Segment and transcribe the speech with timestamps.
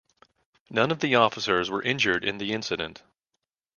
[0.71, 3.03] None of the officers were injured in the incident.